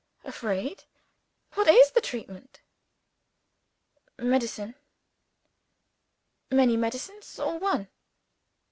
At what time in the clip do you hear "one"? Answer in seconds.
7.59-7.87